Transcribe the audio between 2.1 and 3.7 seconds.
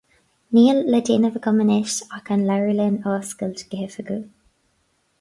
ach an leabharlann a oscailt